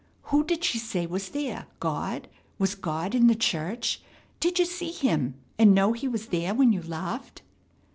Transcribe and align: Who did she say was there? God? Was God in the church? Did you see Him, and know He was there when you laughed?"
Who 0.33 0.43
did 0.43 0.63
she 0.63 0.79
say 0.79 1.05
was 1.05 1.29
there? 1.29 1.67
God? 1.79 2.27
Was 2.57 2.73
God 2.73 3.13
in 3.13 3.27
the 3.27 3.35
church? 3.35 4.01
Did 4.39 4.57
you 4.57 4.65
see 4.65 4.89
Him, 4.91 5.35
and 5.59 5.75
know 5.75 5.93
He 5.93 6.07
was 6.07 6.29
there 6.29 6.55
when 6.55 6.73
you 6.73 6.81
laughed?" 6.81 7.43